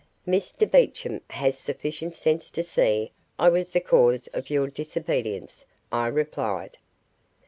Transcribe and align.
"Mr 0.27 0.65
Beecham 0.67 1.21
has 1.29 1.59
sufficient 1.59 2.15
sense 2.15 2.49
to 2.49 2.63
see 2.63 3.11
I 3.37 3.49
was 3.49 3.71
the 3.71 3.79
cause 3.79 4.25
of 4.33 4.49
your 4.49 4.65
disobedience," 4.67 5.67
I 5.91 6.07
replied. 6.07 6.79